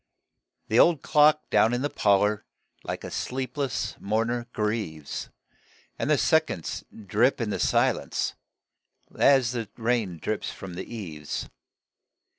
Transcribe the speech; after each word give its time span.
The 0.69 0.79
old 0.79 1.03
clock 1.03 1.47
down 1.51 1.75
in 1.75 1.83
the 1.83 1.89
parlor 1.91 2.43
Like 2.83 3.03
a 3.03 3.11
sleepless 3.11 3.95
mourner 3.99 4.47
grieves, 4.51 5.29
And 5.99 6.09
the 6.09 6.17
seconds 6.17 6.83
drip 7.05 7.39
in 7.39 7.51
the 7.51 7.59
silence 7.59 8.33
As 9.15 9.51
the 9.51 9.69
rain 9.77 10.17
drips 10.17 10.49
from 10.49 10.73
the 10.73 10.91
eaves. 10.91 11.49